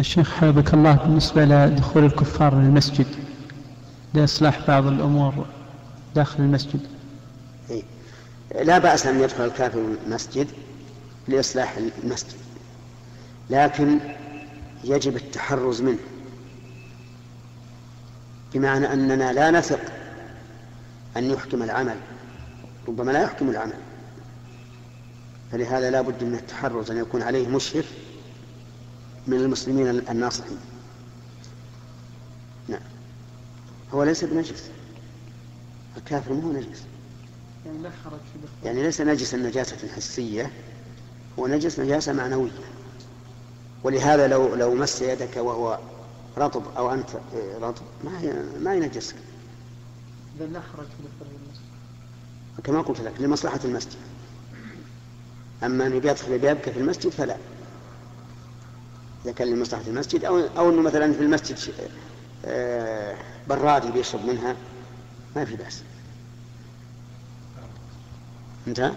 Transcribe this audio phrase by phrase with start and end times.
[0.00, 3.06] الشيخ حفظك الله بالنسبة لدخول الكفار للمسجد
[4.14, 5.46] لإصلاح بعض الأمور
[6.14, 6.80] داخل المسجد
[7.70, 7.82] إيه؟
[8.64, 10.48] لا بأس أن يدخل الكافر المسجد
[11.28, 12.36] لإصلاح المسجد
[13.50, 13.98] لكن
[14.84, 15.98] يجب التحرز منه
[18.54, 19.80] بمعنى أننا لا نثق
[21.16, 21.96] أن يحكم العمل
[22.88, 23.78] ربما لا يحكم العمل
[25.52, 27.92] فلهذا لا بد من التحرز أن يكون عليه مشرف
[29.26, 30.58] من المسلمين الناصحين
[32.68, 32.80] نعم
[33.94, 34.70] هو ليس بنجس
[35.96, 36.82] الكافر مو نجس
[37.66, 37.90] يعني
[38.64, 40.50] يعني ليس نجس النجاسة الحسية
[41.38, 42.50] هو نجس نجاسة معنوية
[43.82, 45.78] ولهذا لو لو مس يدك وهو
[46.38, 47.08] رطب أو أنت
[47.60, 49.14] رطب ما ما ينجسك.
[50.36, 51.64] إذا لا حرج في دخول المسجد.
[52.64, 53.96] كما قلت لك لمصلحة المسجد.
[55.62, 57.36] أما أن يدخل بيبكى في المسجد فلا.
[59.24, 61.56] اذا كان لمصلحة المسجد أو أو إنه مثلا في المسجد
[62.44, 63.16] آه،
[63.48, 64.56] براد بيشرب منها
[65.36, 65.82] ما في بأس.
[68.66, 68.92] انتهى؟